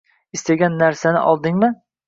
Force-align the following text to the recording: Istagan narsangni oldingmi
Istagan 0.37 0.79
narsangni 0.81 1.23
oldingmi 1.35 1.73